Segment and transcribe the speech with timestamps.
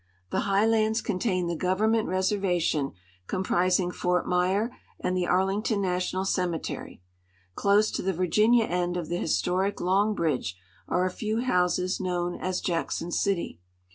[0.31, 2.93] The high lands contain the Government reservation,
[3.27, 7.03] comprising Fort Myer and the Arlington national cemetery.
[7.53, 12.33] Close to the Virginia end of the historic Long bridge are a few houses known
[12.33, 13.59] as Jackson City.